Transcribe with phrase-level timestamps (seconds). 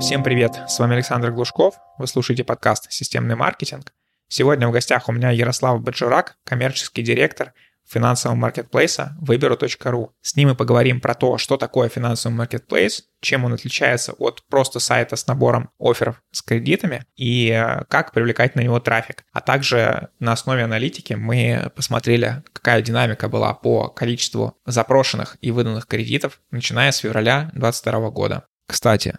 [0.00, 3.94] Всем привет, с вами Александр Глушков, вы слушаете подкаст «Системный маркетинг».
[4.28, 7.52] Сегодня в гостях у меня Ярослав Баджурак, коммерческий директор
[7.86, 10.12] финансового маркетплейса выберу.ру.
[10.20, 14.80] С ним мы поговорим про то, что такое финансовый маркетплейс, чем он отличается от просто
[14.80, 19.24] сайта с набором офферов с кредитами и э, как привлекать на него трафик.
[19.32, 25.86] А также на основе аналитики мы посмотрели, какая динамика была по количеству запрошенных и выданных
[25.86, 28.44] кредитов, начиная с февраля 2022 года.
[28.66, 29.18] Кстати,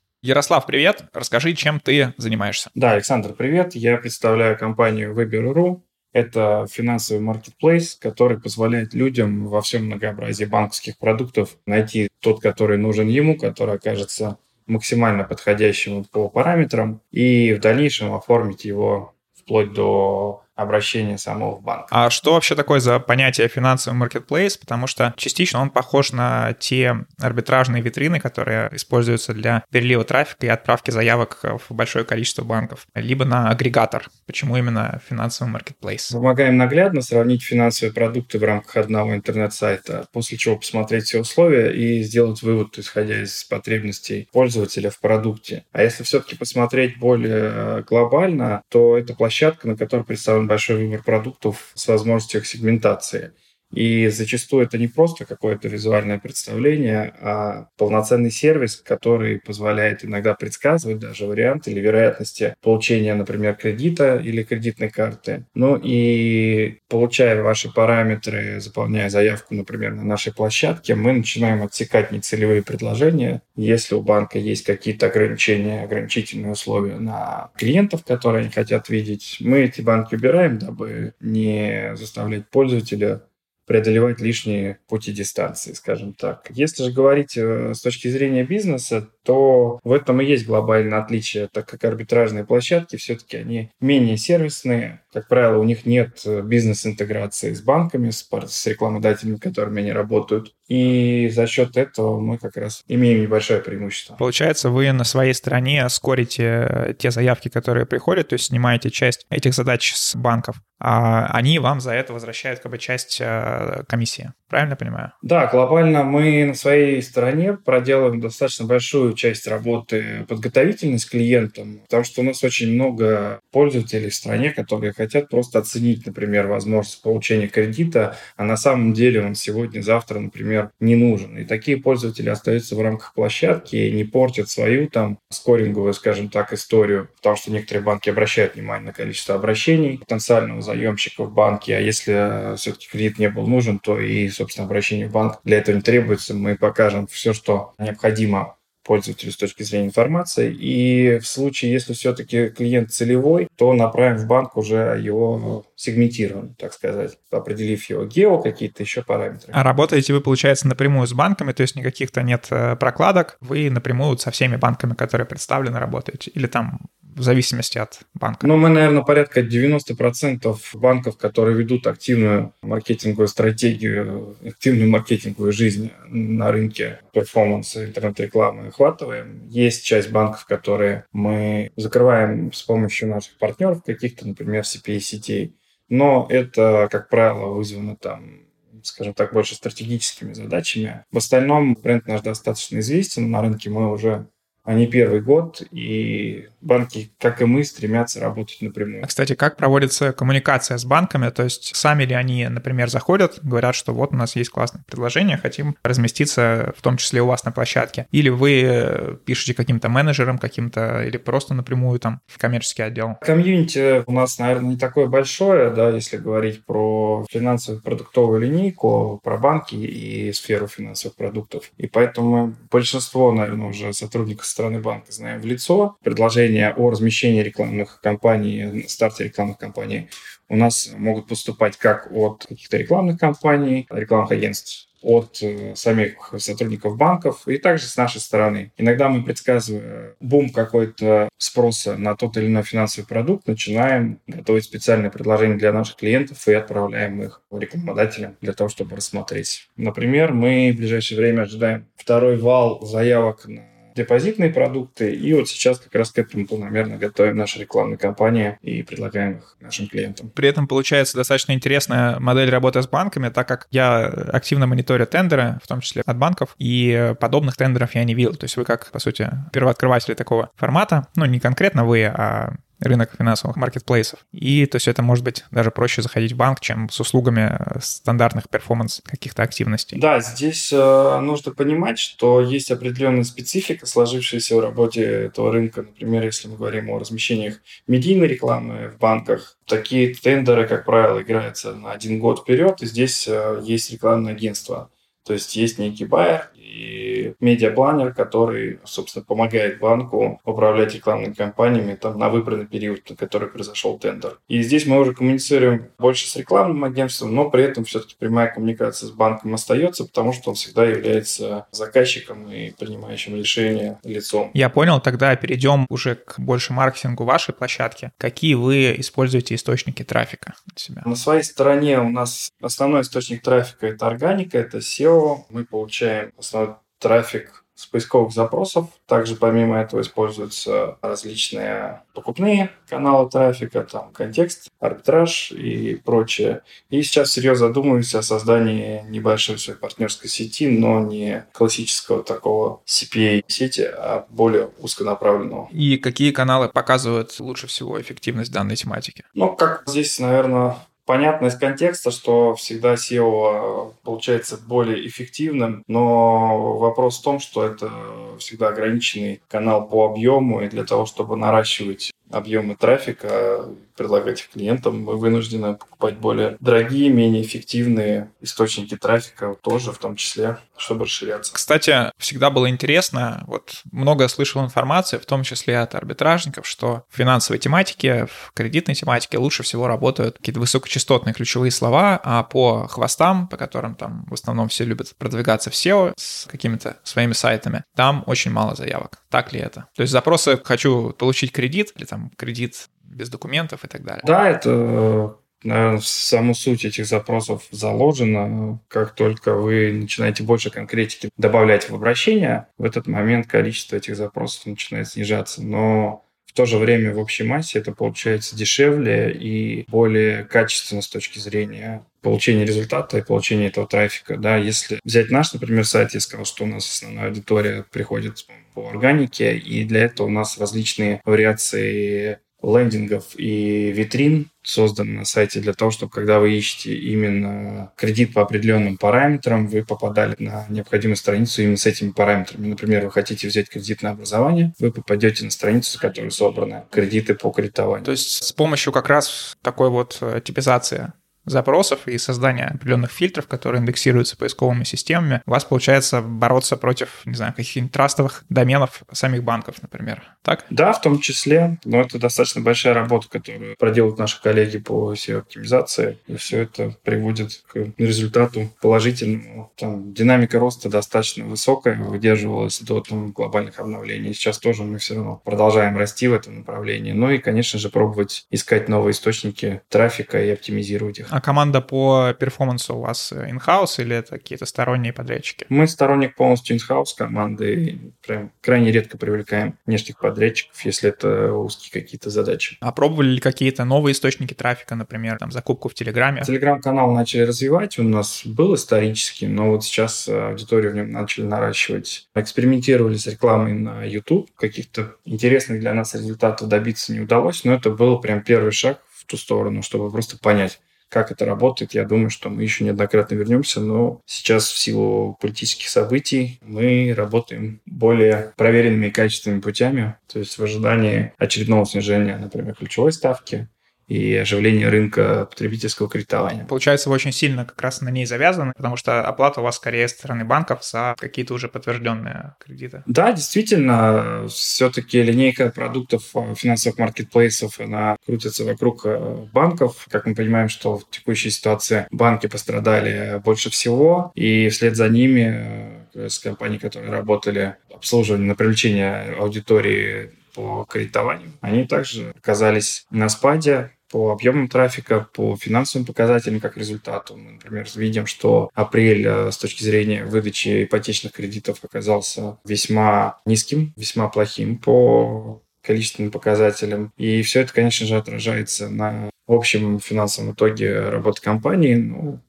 [0.23, 1.05] Ярослав, привет.
[1.13, 2.69] Расскажи, чем ты занимаешься.
[2.75, 3.73] Да, Александр, привет.
[3.73, 5.83] Я представляю компанию Выберу.ру.
[6.13, 13.07] Это финансовый маркетплейс, который позволяет людям во всем многообразии банковских продуктов найти тот, который нужен
[13.07, 21.17] ему, который окажется максимально подходящим по параметрам, и в дальнейшем оформить его вплоть до обращения
[21.17, 21.87] самого в банк.
[21.89, 24.57] А что вообще такое за понятие финансовый маркетплейс?
[24.57, 30.49] Потому что частично он похож на те арбитражные витрины, которые используются для перелива трафика и
[30.49, 34.05] отправки заявок в большое количество банков, либо на агрегатор.
[34.25, 36.11] Почему именно финансовый маркетплейс?
[36.11, 42.03] Помогаем наглядно сравнить финансовые продукты в рамках одного интернет-сайта, после чего посмотреть все условия и
[42.03, 45.65] сделать вывод, исходя из потребностей пользователя в продукте.
[45.71, 51.71] А если все-таки посмотреть более глобально, то это площадка, на которой представлен большой выбор продуктов
[51.75, 53.31] с возможностью их сегментации.
[53.71, 60.99] И зачастую это не просто какое-то визуальное представление, а полноценный сервис, который позволяет иногда предсказывать
[60.99, 65.45] даже варианты или вероятности получения, например, кредита или кредитной карты.
[65.53, 72.63] Ну и получая ваши параметры, заполняя заявку, например, на нашей площадке, мы начинаем отсекать нецелевые
[72.63, 73.41] предложения.
[73.55, 79.61] Если у банка есть какие-то ограничения, ограничительные условия на клиентов, которые они хотят видеть, мы
[79.61, 83.21] эти банки убираем, дабы не заставлять пользователя
[83.71, 86.47] преодолевать лишние пути дистанции, скажем так.
[86.49, 91.47] Если же говорить э, с точки зрения бизнеса, то в этом и есть глобальное отличие,
[91.47, 95.01] так как арбитражные площадки все-таки они менее сервисные.
[95.13, 100.53] Как правило, у них нет э, бизнес-интеграции с банками, с, с рекламодателями, которыми они работают.
[100.67, 104.15] И за счет этого мы как раз имеем небольшое преимущество.
[104.15, 109.25] Получается, вы на своей стороне скорите э, те заявки, которые приходят, то есть снимаете часть
[109.29, 114.31] этих задач с банков, а они вам за это возвращают как бы часть э, комиссии.
[114.49, 115.11] Правильно понимаю?
[115.21, 122.03] Да, глобально мы на своей стороне проделываем достаточно большую часть работы подготовительной с клиентом, потому
[122.03, 127.47] что у нас очень много пользователей в стране, которые хотят просто оценить, например, возможность получения
[127.47, 131.37] кредита, а на самом деле он сегодня-завтра, например, не нужен.
[131.37, 136.53] И такие пользователи остаются в рамках площадки и не портят свою там скоринговую, скажем так,
[136.53, 141.79] историю, потому что некоторые банки обращают внимание на количество обращений потенциального заемщика в банке, а
[141.79, 145.81] если все-таки кредит не был нужен, то и, собственно, обращение в банк для этого не
[145.81, 146.33] требуется.
[146.33, 150.53] Мы покажем все, что необходимо пользователю с точки зрения информации.
[150.53, 156.73] И в случае, если все-таки клиент целевой, то направим в банк уже его сегментированно, так
[156.73, 159.51] сказать, определив его гео, какие-то еще параметры.
[159.53, 164.17] А работаете вы, получается, напрямую с банками, то есть никаких-то нет э, прокладок, вы напрямую
[164.17, 166.31] со всеми банками, которые представлены, работаете?
[166.31, 166.81] Или там
[167.15, 168.47] в зависимости от банка?
[168.47, 176.51] Ну, мы, наверное, порядка 90% банков, которые ведут активную маркетинговую стратегию, активную маркетинговую жизнь на
[176.51, 179.47] рынке перформанса интернет-рекламы охватываем.
[179.49, 185.55] Есть часть банков, которые мы закрываем с помощью наших партнеров, каких-то, например, CPA-сетей.
[185.89, 188.41] Но это, как правило, вызвано там
[188.83, 191.05] скажем так, больше стратегическими задачами.
[191.11, 193.29] В остальном бренд наш достаточно известен.
[193.29, 194.27] На рынке мы уже
[194.63, 199.03] а не первый год, и банки, как и мы, стремятся работать напрямую.
[199.03, 201.29] А, кстати, как проводится коммуникация с банками?
[201.29, 205.37] То есть сами ли они, например, заходят, говорят, что вот у нас есть классное предложение,
[205.37, 208.07] хотим разместиться в том числе у вас на площадке?
[208.11, 213.17] Или вы э, пишете каким-то менеджерам, каким-то, или просто напрямую там в коммерческий отдел?
[213.21, 219.37] Комьюнити у нас, наверное, не такое большое, да, если говорить про финансовую продуктовую линейку, про
[219.37, 221.71] банки и сферу финансовых продуктов.
[221.77, 225.97] И поэтому большинство, наверное, уже сотрудников стороны банка знаем в лицо.
[226.03, 230.09] Предложения о размещении рекламных кампаний, старте рекламных кампаний
[230.49, 236.97] у нас могут поступать как от каких-то рекламных кампаний, рекламных агентств, от э, самих сотрудников
[236.97, 238.71] банков и также с нашей стороны.
[238.77, 245.11] Иногда мы, предсказывая бум какой-то спроса на тот или иной финансовый продукт, начинаем готовить специальные
[245.11, 249.69] предложения для наших клиентов и отправляем их рекламодателям для того, чтобы рассмотреть.
[249.75, 255.13] Например, мы в ближайшее время ожидаем второй вал заявок на депозитные продукты.
[255.13, 259.57] И вот сейчас как раз к этому планомерно готовим наши рекламные кампании и предлагаем их
[259.59, 260.29] нашим клиентам.
[260.29, 265.59] При этом получается достаточно интересная модель работы с банками, так как я активно мониторю тендеры,
[265.63, 268.35] в том числе от банков, и подобных тендеров я не видел.
[268.35, 273.11] То есть вы как, по сути, первооткрыватели такого формата, ну, не конкретно вы, а рынок
[273.17, 274.25] финансовых маркетплейсов.
[274.31, 277.79] И то есть это может быть даже проще заходить в банк, чем с услугами э,
[277.79, 279.99] стандартных перформанс каких-то активностей.
[279.99, 285.83] Да, здесь э, нужно понимать, что есть определенная специфика, сложившаяся в работе этого рынка.
[285.83, 291.73] Например, если мы говорим о размещениях медийной рекламы в банках, такие тендеры, как правило, играются
[291.73, 294.89] на один год вперед, и здесь э, есть рекламное агентство.
[295.25, 302.17] То есть есть некий байер, и медиапланер, который, собственно, помогает банку управлять рекламными кампаниями там,
[302.17, 304.39] на выбранный период, на который произошел тендер.
[304.47, 309.07] И здесь мы уже коммуницируем больше с рекламным агентством, но при этом все-таки прямая коммуникация
[309.07, 314.51] с банком остается, потому что он всегда является заказчиком и принимающим решение лицом.
[314.53, 318.11] Я понял, тогда перейдем уже к больше маркетингу вашей площадки.
[318.17, 321.01] Какие вы используете источники трафика для себя?
[321.05, 325.20] На своей стороне у нас основной источник трафика– это органика, это SEO.
[325.49, 328.89] Мы получаем основной трафик с поисковых запросов.
[329.07, 336.61] Также помимо этого используются различные покупные каналы трафика, там контекст, арбитраж и прочее.
[336.91, 343.43] И сейчас серьезно задумываюсь о создании небольшой своей партнерской сети, но не классического такого CPA
[343.47, 345.67] сети, а более узконаправленного.
[345.71, 349.23] И какие каналы показывают лучше всего эффективность данной тематики?
[349.33, 350.77] Ну, как здесь, наверное,
[351.11, 357.65] понятно из контекста, что всегда SEO э, получается более эффективным, но вопрос в том, что
[357.65, 357.91] это
[358.39, 365.03] всегда ограниченный канал по объему, и для того, чтобы наращивать объемы трафика, предлагать их клиентам,
[365.03, 371.53] мы вынуждены покупать более дорогие, менее эффективные источники трафика тоже в том числе, чтобы расширяться.
[371.53, 377.17] Кстати, всегда было интересно, вот много слышал информации, в том числе от арбитражников, что в
[377.17, 383.47] финансовой тематике, в кредитной тематике лучше всего работают какие-то высокочастотные ключевые слова, а по хвостам,
[383.47, 388.23] по которым там в основном все любят продвигаться в SEO с какими-то своими сайтами, там
[388.25, 389.19] очень мало заявок.
[389.29, 389.87] Так ли это?
[389.95, 394.23] То есть запросы «хочу получить кредит» или там «кредит без документов и так далее.
[394.25, 398.79] Да, это наверное, в саму суть этих запросов заложено.
[398.87, 404.65] Как только вы начинаете больше конкретики добавлять в обращение, в этот момент количество этих запросов
[404.65, 405.63] начинает снижаться.
[405.63, 411.07] Но в то же время в общей массе это получается дешевле и более качественно с
[411.07, 414.35] точки зрения получения результата и получения этого трафика.
[414.37, 418.89] Да, если взять наш, например, сайт, я сказал, что у нас основная аудитория приходит по
[418.89, 425.73] органике, и для этого у нас различные вариации лендингов и витрин созданы на сайте для
[425.73, 431.63] того, чтобы когда вы ищете именно кредит по определенным параметрам, вы попадали на необходимую страницу
[431.63, 432.67] именно с этими параметрами.
[432.67, 437.33] Например, вы хотите взять кредит на образование, вы попадете на страницу, с которой собраны кредиты
[437.33, 438.05] по кредитованию.
[438.05, 441.13] То есть с помощью как раз такой вот э, типизации
[441.45, 447.35] запросов и создания определенных фильтров, которые индексируются поисковыми системами, у вас получается бороться против, не
[447.35, 450.23] знаю, каких-нибудь трастовых доменов самих банков, например.
[450.43, 450.65] Так?
[450.69, 451.79] Да, в том числе.
[451.85, 456.19] Но это достаточно большая работа, которую проделают наши коллеги по SEO-оптимизации.
[456.27, 459.71] И все это приводит к результату положительному.
[459.77, 464.33] Там динамика роста достаточно высокая, выдерживалась до там, глобальных обновлений.
[464.33, 467.11] Сейчас тоже мы все равно продолжаем расти в этом направлении.
[467.11, 471.30] Ну и, конечно же, пробовать искать новые источники трафика и оптимизировать их.
[471.31, 475.65] А команда по перформансу у вас in-house или это какие-то сторонние подрядчики?
[475.69, 478.13] Мы сторонник полностью in-house команды.
[478.27, 482.77] Прям крайне редко привлекаем внешних подрядчиков, если это узкие какие-то задачи.
[482.81, 486.43] А пробовали ли какие-то новые источники трафика, например, там, закупку в Телеграме?
[486.45, 487.97] Телеграм-канал начали развивать.
[487.97, 492.27] Он у нас был исторический, но вот сейчас аудиторию в нем начали наращивать.
[492.35, 494.49] Экспериментировали с рекламой на YouTube.
[494.57, 499.25] Каких-то интересных для нас результатов добиться не удалось, но это был прям первый шаг в
[499.25, 500.81] ту сторону, чтобы просто понять,
[501.11, 505.89] как это работает, я думаю, что мы еще неоднократно вернемся, но сейчас в силу политических
[505.89, 512.75] событий мы работаем более проверенными и качественными путями, то есть в ожидании очередного снижения, например,
[512.75, 513.67] ключевой ставки,
[514.11, 516.65] и оживление рынка потребительского кредитования.
[516.65, 520.05] Получается, вы очень сильно как раз на ней завязаны, потому что оплата у вас скорее
[520.09, 523.03] со стороны банков за какие-то уже подтвержденные кредиты.
[523.05, 530.05] Да, действительно, все-таки линейка продуктов э, финансовых маркетплейсов, она крутится вокруг э, банков.
[530.09, 536.03] Как мы понимаем, что в текущей ситуации банки пострадали больше всего, и вслед за ними
[536.13, 543.29] э, с компании, которые работали обслуживание на привлечение аудитории по кредитованию, они также оказались на
[543.29, 547.37] спаде по объемам трафика, по финансовым показателям как результату.
[547.37, 553.93] Мы, например, видим, что апрель э, с точки зрения выдачи ипотечных кредитов оказался весьма низким,
[553.95, 557.11] весьма плохим по количественным показателям.
[557.17, 561.95] И все это, конечно же, отражается на общем финансовом итоге работы компании.
[561.95, 562.41] Ну,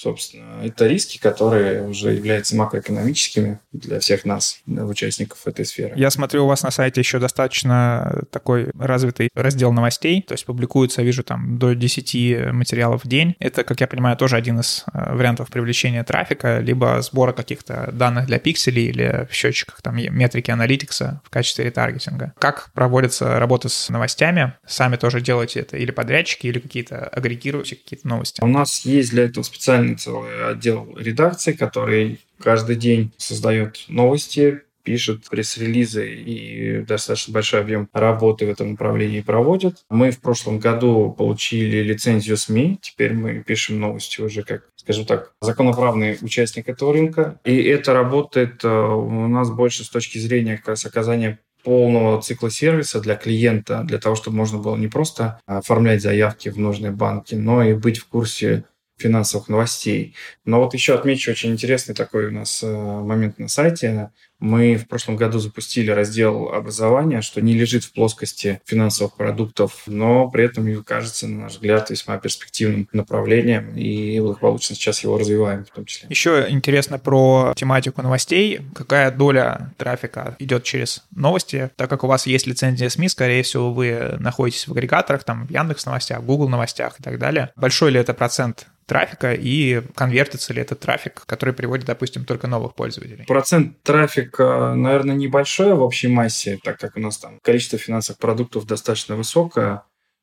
[0.00, 5.92] собственно, это риски, которые уже являются макроэкономическими для всех нас, участников этой сферы.
[5.96, 11.02] Я смотрю, у вас на сайте еще достаточно такой развитый раздел новостей, то есть публикуется,
[11.02, 13.34] вижу, там до 10 материалов в день.
[13.40, 18.26] Это, как я понимаю, тоже один из э, вариантов привлечения трафика, либо сбора каких-то данных
[18.26, 22.32] для пикселей или в счетчиках там метрики аналитикса в качестве ретаргетинга.
[22.38, 24.54] Как проводится работа с новостями?
[24.66, 28.42] Сами тоже делаете это или подрядчики, или какие-то агрегируете какие-то новости?
[28.42, 29.44] У нас есть для этого
[29.90, 37.88] специальный целый отдел редакции, который каждый день создает новости, пишет пресс-релизы и достаточно большой объем
[37.92, 39.84] работы в этом направлении проводит.
[39.90, 45.32] Мы в прошлом году получили лицензию СМИ, теперь мы пишем новости уже как, скажем так,
[45.42, 47.38] законоправный участник этого рынка.
[47.44, 52.50] И это работает э, у нас больше с точки зрения как раз оказания полного цикла
[52.50, 57.34] сервиса для клиента, для того, чтобы можно было не просто оформлять заявки в нужные банки,
[57.34, 58.64] но и быть в курсе
[59.00, 60.14] финансовых новостей.
[60.44, 64.10] Но вот еще отмечу очень интересный такой у нас э, момент на сайте.
[64.40, 70.28] Мы в прошлом году запустили раздел образования, что не лежит в плоскости финансовых продуктов, но
[70.28, 75.70] при этом кажется, на наш взгляд, весьма перспективным направлением, и благополучно сейчас его развиваем в
[75.70, 76.08] том числе.
[76.08, 78.60] Еще интересно про тематику новостей.
[78.74, 81.70] Какая доля трафика идет через новости?
[81.76, 85.50] Так как у вас есть лицензия СМИ, скорее всего, вы находитесь в агрегаторах, там, в
[85.50, 87.50] Яндекс новостях, Google новостях и так далее.
[87.56, 92.74] Большой ли это процент трафика и конвертится ли этот трафик, который приводит, допустим, только новых
[92.74, 93.24] пользователей?
[93.26, 98.66] Процент трафика, наверное, небольшой в общей массе, так как у нас там количество финансовых продуктов
[98.66, 99.82] достаточно высокое,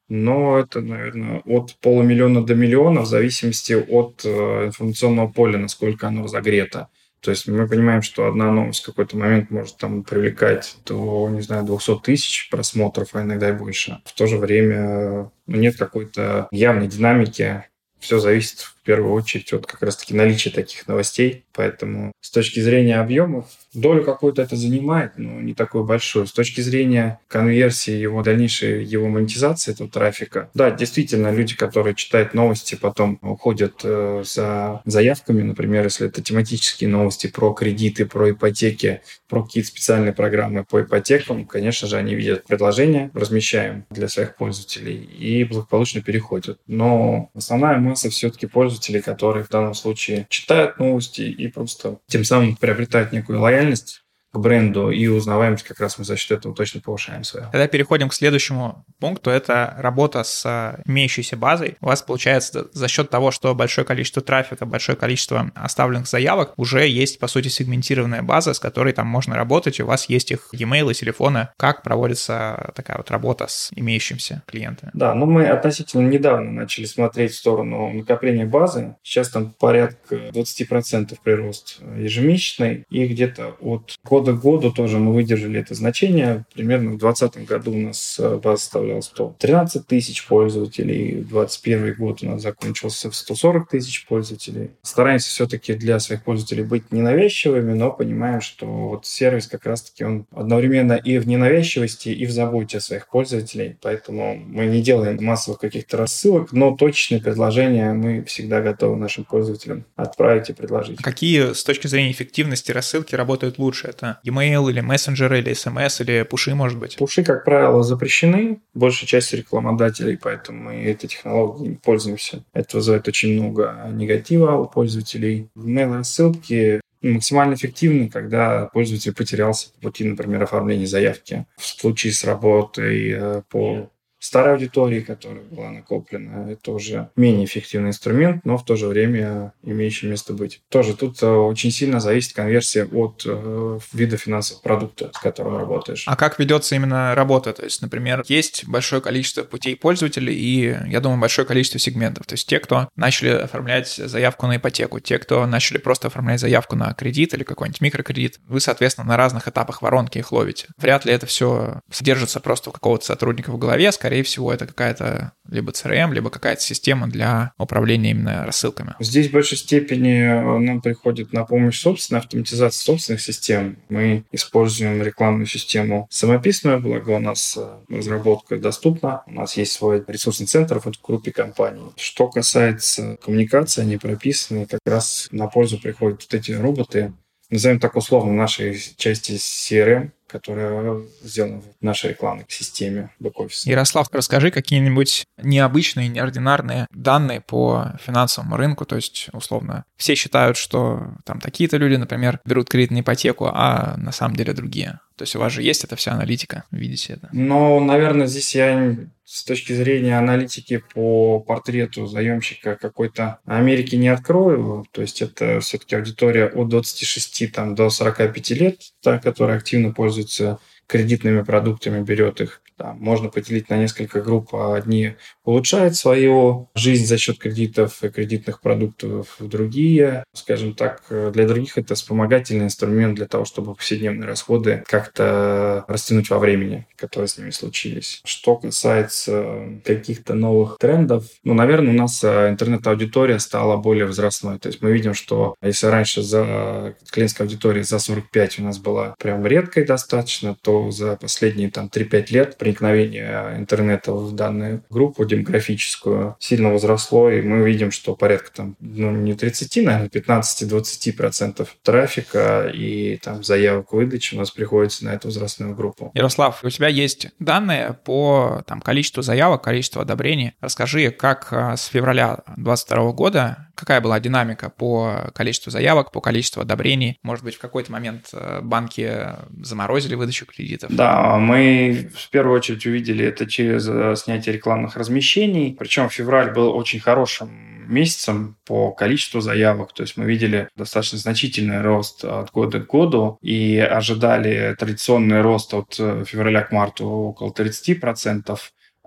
[0.09, 6.23] но это, наверное, от полумиллиона до миллиона в зависимости от э, информационного поля, насколько оно
[6.23, 6.87] разогрето.
[7.19, 11.41] То есть мы понимаем, что одна новость в какой-то момент может там привлекать до, не
[11.41, 13.99] знаю, 200 тысяч просмотров, а иногда и больше.
[14.05, 17.65] В то же время ну, нет какой-то явной динамики
[17.99, 21.44] все зависит первую очередь от как раз-таки наличия таких новостей.
[21.53, 26.25] Поэтому с точки зрения объемов, долю какую-то это занимает, но не такую большую.
[26.25, 32.34] С точки зрения конверсии, его дальнейшей его монетизации этого трафика, да, действительно, люди, которые читают
[32.34, 39.01] новости, потом уходят э, за заявками, например, если это тематические новости про кредиты, про ипотеки,
[39.27, 44.96] про какие-то специальные программы по ипотекам, конечно же, они видят предложение, размещаем для своих пользователей
[44.96, 46.60] и благополучно переходят.
[46.67, 52.55] Но основная масса все-таки пользователей, которые в данном случае читают новости и просто тем самым
[52.55, 54.03] приобретают некую лояльность
[54.38, 57.48] к бренду и узнаваемость как раз мы за счет этого точно повышаем свою.
[57.51, 61.77] Когда переходим к следующему пункту, это работа с э, имеющейся базой.
[61.82, 66.88] У вас получается за счет того, что большое количество трафика, большое количество оставленных заявок, уже
[66.88, 70.91] есть, по сути, сегментированная база, с которой там можно работать, у вас есть их e-mail
[70.91, 71.50] и телефоны.
[71.58, 74.91] Как проводится такая вот работа с имеющимся клиентами?
[74.94, 78.96] Да, ну мы относительно недавно начали смотреть в сторону накопления базы.
[79.03, 85.13] Сейчас там порядка 20% прирост ежемесячный, и где-то от года года к году тоже мы
[85.13, 86.46] выдержали это значение.
[86.53, 92.24] Примерно в 2020 году у нас э, база составляла 113 тысяч пользователей, в 2021 год
[92.24, 94.72] у нас закончился в 140 тысяч пользователей.
[94.81, 100.25] Стараемся все-таки для своих пользователей быть ненавязчивыми, но понимаем, что вот сервис как раз-таки он
[100.31, 103.77] одновременно и в ненавязчивости, и в заботе о своих пользователей.
[103.81, 109.86] Поэтому мы не делаем массовых каких-то рассылок, но точные предложения мы всегда готовы нашим пользователям
[109.96, 111.01] отправить и предложить.
[111.01, 113.88] Какие с точки зрения эффективности рассылки работают лучше?
[113.88, 116.97] Это e-mail или мессенджер или смс или пуши, может быть?
[116.97, 122.43] Пуши, как правило, запрещены большей частью рекламодателей, поэтому мы этой технологией пользуемся.
[122.53, 125.49] Это вызывает очень много негатива у пользователей.
[125.55, 131.45] Email рассылки максимально эффективны, когда пользователь потерялся по пути, например, оформления заявки.
[131.57, 133.89] В случае с работой э, по
[134.27, 136.51] старой аудитории, которая была накоплена.
[136.51, 140.62] Это уже менее эффективный инструмент, но в то же время имеющий место быть.
[140.69, 146.03] Тоже тут э, очень сильно зависит конверсия от э, вида финансового продукта, с которым работаешь.
[146.07, 147.53] А как ведется именно работа?
[147.53, 152.25] То есть, например, есть большое количество путей пользователей и, я думаю, большое количество сегментов.
[152.25, 156.75] То есть те, кто начали оформлять заявку на ипотеку, те, кто начали просто оформлять заявку
[156.75, 160.67] на кредит или какой-нибудь микрокредит, вы, соответственно, на разных этапах воронки их ловите.
[160.77, 165.33] Вряд ли это все содержится просто у какого-то сотрудника в голове, скорее всего, это какая-то
[165.50, 168.95] либо CRM, либо какая-то система для управления именно рассылками.
[169.00, 173.77] Здесь в большей степени э, нам приходит на помощь собственная автоматизация собственных систем.
[173.89, 179.24] Мы используем рекламную систему самописную, благо у нас э, разработка доступна.
[179.27, 181.91] У нас есть свой ресурсный центр в группе компаний.
[181.95, 187.13] Что касается коммуникации, они прописаны, как раз на пользу приходят вот эти роботы,
[187.50, 193.69] назовем так условно, нашей части CRM, которая сделана в нашей рекламной системе бэк-офиса.
[193.69, 198.86] Ярослав, расскажи какие-нибудь необычные, неординарные данные по финансовому рынку.
[198.86, 203.96] То есть, условно, все считают, что там такие-то люди, например, берут кредит на ипотеку, а
[203.98, 205.00] на самом деле другие.
[205.17, 207.29] То есть у вас же есть эта вся аналитика, видите это?
[207.33, 208.95] Ну, наверное, здесь я
[209.25, 214.86] с точки зрения аналитики по портрету заемщика какой-то Америки не открою.
[214.91, 220.59] То есть это все-таки аудитория от 26 там, до 45 лет, та, которая активно пользуется
[220.88, 222.62] кредитными продуктами, берет их.
[222.77, 224.53] Там, можно поделить на несколько групп.
[224.53, 231.77] Одни улучшают свою жизнь за счет кредитов и кредитных продуктов, другие, скажем так, для других
[231.77, 237.50] это вспомогательный инструмент для того, чтобы повседневные расходы как-то растянуть во времени, которые с ними
[237.50, 238.22] случились.
[238.24, 244.60] Что касается каких-то новых трендов, ну, наверное, у нас э, интернет-аудитория стала более возрастной.
[244.60, 249.15] То есть мы видим, что если раньше за клиентская аудитория за 45 у нас была
[249.17, 256.36] прям редкой достаточно, то за последние там 3-5 лет проникновение интернета в данную группу демографическую
[256.39, 262.72] сильно возросло, и мы видим, что порядка там, ну, не 30, наверное, 15-20 процентов трафика
[262.74, 266.12] и там заявок выдачи у нас приходится на эту возрастную группу.
[266.13, 270.53] Ярослав, у тебя есть данные по там, количеству заявок, количеству одобрений.
[270.62, 276.62] Расскажи, как а, с февраля 2022 года, какая была динамика по количеству заявок, по количеству
[276.62, 277.17] одобрений?
[277.24, 279.27] Может быть, в какой-то момент э, банки
[279.62, 280.93] заморозили выдачу кредитов?
[280.93, 285.75] Да, мы в первую очередь увидели это через э, снятие рекламных размещений.
[285.77, 289.93] Причем февраль был очень хорошим месяцем по количеству заявок.
[289.93, 295.74] То есть мы видели достаточно значительный рост от года к году и ожидали традиционный рост
[295.74, 298.57] от э, февраля к марту около 30%.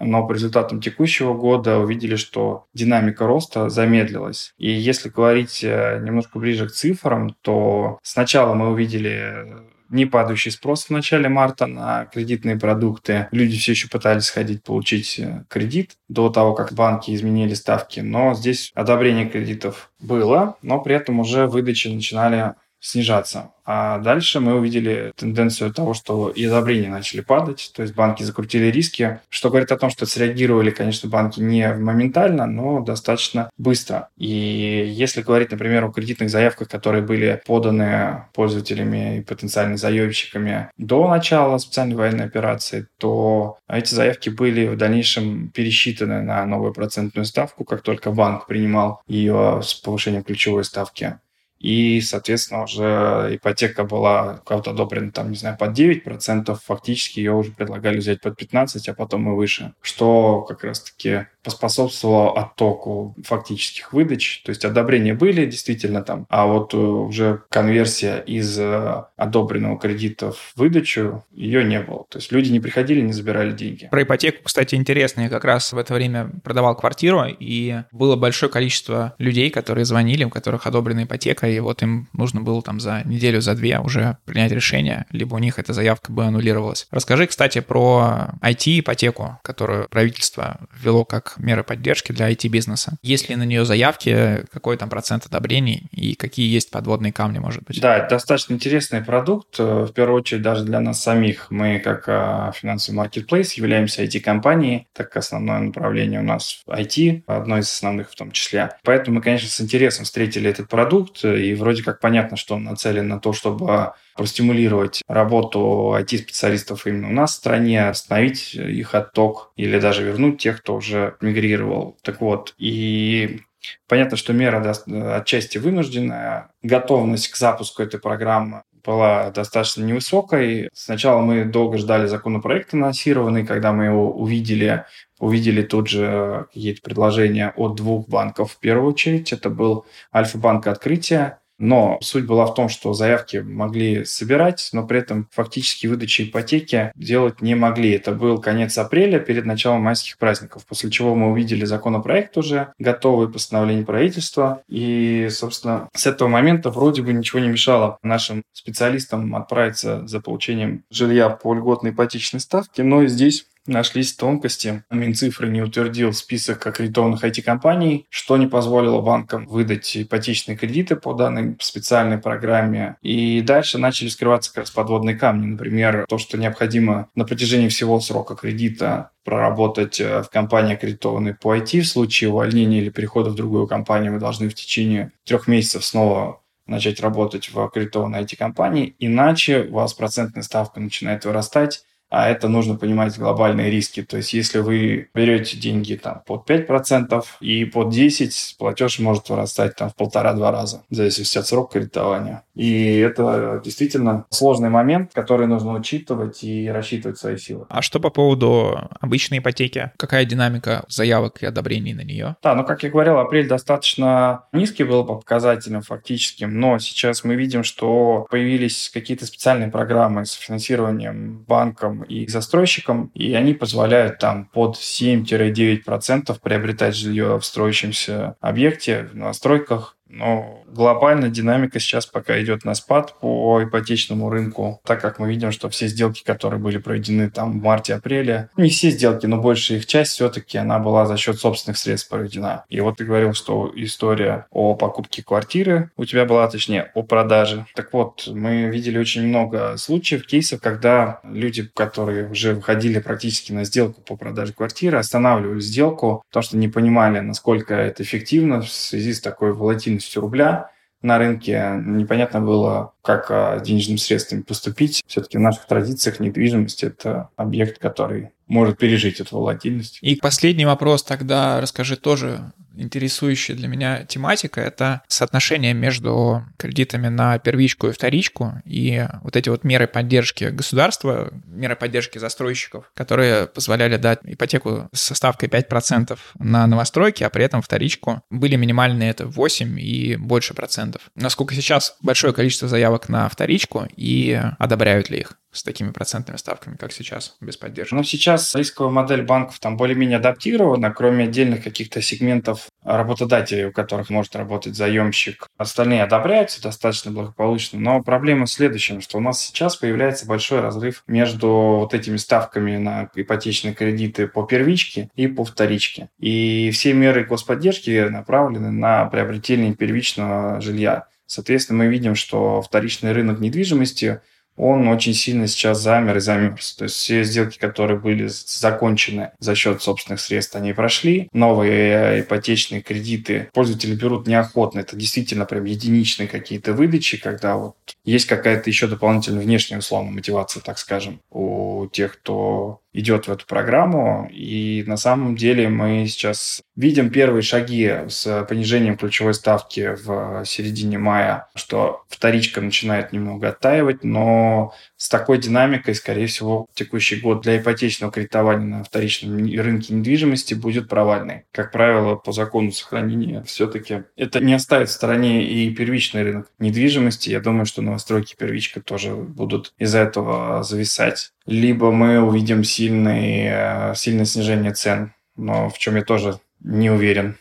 [0.01, 4.53] Но по результатам текущего года увидели, что динамика роста замедлилась.
[4.57, 10.85] И если говорить э, немножко ближе к цифрам, то сначала мы увидели не падающий спрос
[10.85, 13.29] в начале марта на кредитные продукты.
[13.33, 18.01] Люди все еще пытались сходить получить э, кредит до того, как банки изменили ставки.
[18.01, 23.53] Но здесь одобрение кредитов было, но при этом уже выдачи начинали снижаться.
[23.65, 28.67] А дальше мы увидели тенденцию того, что и одобрения начали падать, то есть банки закрутили
[28.67, 34.09] риски, что говорит о том, что среагировали, конечно, банки не моментально, но достаточно быстро.
[34.17, 41.07] И если говорить, например, о кредитных заявках, которые были поданы пользователями и потенциальными заемщиками до
[41.09, 47.65] начала специальной военной операции, то эти заявки были в дальнейшем пересчитаны на новую процентную ставку,
[47.65, 51.19] как только банк принимал ее с повышением ключевой ставки
[51.61, 57.33] и, соответственно, уже ипотека была у кого-то одобрена, там, не знаю, под 9%, фактически ее
[57.33, 63.93] уже предлагали взять под 15%, а потом и выше, что как раз-таки поспособствовало оттоку фактических
[63.93, 64.43] выдач.
[64.45, 70.33] То есть одобрения были действительно там, а вот э, уже конверсия из э, одобренного кредита
[70.33, 72.05] в выдачу, ее не было.
[72.09, 73.89] То есть люди не приходили, не забирали деньги.
[73.91, 75.23] Про ипотеку, кстати, интересно.
[75.23, 80.25] Я как раз в это время продавал квартиру, и было большое количество людей, которые звонили,
[80.25, 84.19] у которых одобрена ипотека, и вот им нужно было там за неделю, за две уже
[84.25, 86.87] принять решение, либо у них эта заявка бы аннулировалась.
[86.91, 92.97] Расскажи, кстати, про IT-ипотеку, которую правительство ввело как меры поддержки для IT-бизнеса.
[93.03, 97.65] Есть ли на нее заявки, какой там процент одобрений и какие есть подводные камни, может
[97.65, 97.81] быть?
[97.81, 101.51] Да, это достаточно интересный продукт, в первую очередь даже для нас самих.
[101.51, 107.59] Мы как э, финансовый маркетплейс являемся IT-компанией, так как основное направление у нас IT, одно
[107.59, 108.71] из основных в том числе.
[108.85, 113.09] Поэтому мы, конечно, с интересом встретили этот продукт и вроде как понятно, что он нацелен
[113.09, 119.81] на то, чтобы простимулировать работу IT-специалистов именно у нас в стране, остановить их отток или
[119.81, 121.97] даже вернуть тех, кто уже мигрировал.
[122.03, 123.41] Так вот, и
[123.89, 124.75] Понятно, что мера
[125.17, 126.51] отчасти вынужденная.
[126.63, 130.71] Готовность к запуску этой программы была достаточно невысокой.
[130.73, 134.87] Сначала мы долго ждали законопроект анонсированный, когда мы его увидели,
[135.19, 139.33] увидели тут же какие-то предложения от двух банков в первую очередь.
[139.33, 144.99] Это был Альфа-банк Открытие но суть была в том, что заявки могли собирать, но при
[144.99, 147.93] этом фактически выдачи ипотеки делать не могли.
[147.93, 153.31] Это был конец апреля перед началом майских праздников, после чего мы увидели законопроект уже, готовый
[153.31, 154.63] постановление правительства.
[154.69, 160.85] И, собственно, с этого момента вроде бы ничего не мешало нашим специалистам отправиться за получением
[160.91, 162.83] жилья по льготной ипотечной ставке.
[162.83, 164.85] Но здесь нашлись тонкости.
[164.91, 171.57] Минцифры не утвердил список аккредитованных IT-компаний, что не позволило банкам выдать ипотечные кредиты по данной
[171.61, 172.97] специальной программе.
[173.03, 175.47] И дальше начали скрываться как раз подводные камни.
[175.47, 181.55] Например, то, что необходимо на протяжении всего срока кредита проработать э, в компании, аккредитованной по
[181.55, 181.81] IT.
[181.81, 186.41] В случае увольнения или перехода в другую компанию вы должны в течение трех месяцев снова
[186.71, 192.75] начать работать в аккредитованной IT-компании, иначе у вас процентная ставка начинает вырастать, а это нужно
[192.75, 194.03] понимать глобальные риски.
[194.03, 199.77] То есть если вы берете деньги там под 5% и под 10%, платеж может вырастать
[199.77, 202.43] там в полтора-два раза, в зависимости от срока кредитования.
[202.55, 207.67] И это действительно сложный момент, который нужно учитывать и рассчитывать свои силы.
[207.69, 209.93] А что по поводу обычной ипотеки?
[209.97, 212.37] Какая динамика заявок и одобрений на нее?
[212.43, 217.37] Да, ну как я говорил, апрель достаточно низкий был по показателям фактическим, но сейчас мы
[217.37, 224.47] видим, что появились какие-то специальные программы с финансированием банком и застройщикам, и они позволяют там
[224.47, 232.65] под 7-9% приобретать жилье в строящемся объекте, в новостройках, но глобально динамика сейчас пока идет
[232.65, 237.31] на спад по ипотечному рынку, так как мы видим, что все сделки, которые были проведены
[237.31, 241.39] там в марте-апреле, не все сделки, но большая их часть все-таки она была за счет
[241.39, 242.65] собственных средств проведена.
[242.69, 247.67] И вот ты говорил, что история о покупке квартиры у тебя была, точнее, о продаже.
[247.75, 253.65] Так вот, мы видели очень много случаев, кейсов, когда люди, которые уже выходили практически на
[253.65, 259.13] сделку по продаже квартиры, останавливали сделку, потому что не понимали, насколько это эффективно в связи
[259.13, 260.71] с такой волатильностью стоимостью рубля
[261.03, 265.03] на рынке непонятно было, как а, денежными средствами поступить.
[265.07, 269.99] Все-таки в наших традициях недвижимость– это объект, который может пережить эту волатильность.
[270.03, 277.39] И последний вопрос тогда расскажи тоже интересующая для меня тематика— это соотношение между кредитами на
[277.39, 283.97] первичку и вторичку и вот эти вот меры поддержки государства, меры поддержки застройщиков, которые позволяли
[283.97, 289.79] дать ипотеку со ставкой 5% на новостройки, а при этом вторичку были минимальные это 8
[289.81, 291.03] и больше процентов.
[291.15, 295.40] Насколько сейчас большое количество заявок на вторичку и одобряют ли их?
[295.53, 297.95] С такими процентными ставками, как сейчас, без поддержки?
[297.95, 304.11] Ну, сейчас рисковая модель банков там более-менее адаптирована, кроме отдельных каких-то сегментов работодателей, у которых
[304.11, 305.47] может работать заемщик.
[305.59, 311.03] Остальные одобряются достаточно благополучно, но проблема в следующем, что у нас сейчас появляется большой разрыв
[311.07, 316.09] между вот этими ставками на ипотечные кредиты по первичке и по вторичке.
[316.19, 321.07] И все меры господдержки направлены на приобретение первичного жилья.
[321.27, 324.21] Соответственно, мы видим, что вторичный рынок недвижимости
[324.61, 326.75] он очень сильно сейчас замер и замерз.
[326.75, 331.29] То есть все сделки, которые были закончены за счет собственных средств, они прошли.
[331.33, 334.81] Новые ипотечные кредиты пользователи берут неохотно.
[334.81, 340.63] Это действительно прям единичные какие-то выдачи, когда вот есть какая-то еще дополнительная внешняя условная мотивация,
[340.63, 344.29] так скажем, у тех, кто идет в эту программу.
[344.33, 350.99] И на самом деле мы сейчас видим первые шаги с понижением ключевой ставки в середине
[350.99, 357.57] мая, что вторичка начинает немного оттаивать, но с такой динамикой, скорее всего, текущий год для
[357.57, 361.45] ипотечного кредитования на вторичном рынке недвижимости будет провальный.
[361.53, 367.31] Как правило, по закону сохранения все-таки это не оставит в стороне и первичный рынок недвижимости.
[367.31, 371.33] Я думаю, что новостройки первичка тоже будут из-за этого зависать.
[371.47, 377.39] Либо мы увидим сильное, сильное снижение цен, но в чем я тоже не уверен.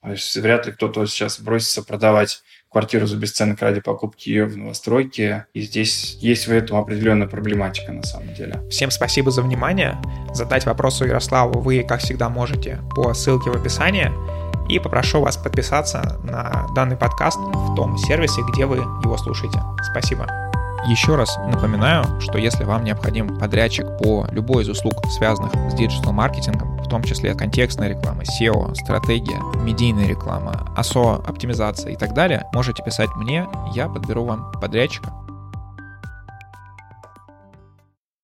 [0.00, 2.42] То есть вряд ли кто-то сейчас бросится продавать
[2.74, 5.46] квартиру за бесценок ради покупки ее в новостройке.
[5.54, 8.60] И здесь есть в этом определенная проблематика на самом деле.
[8.68, 9.96] Всем спасибо за внимание.
[10.32, 14.10] Задать вопросы Ярославу вы, как всегда, можете по ссылке в описании.
[14.68, 19.60] И попрошу вас подписаться на данный подкаст в том сервисе, где вы его слушаете.
[19.92, 20.26] Спасибо.
[20.86, 26.76] Еще раз напоминаю, что если вам необходим подрядчик по любой из услуг, связанных с диджитал-маркетингом,
[26.76, 32.82] в том числе контекстная реклама, SEO, стратегия, медийная реклама, ASO, оптимизация и так далее, можете
[32.82, 35.23] писать мне, я подберу вам подрядчика.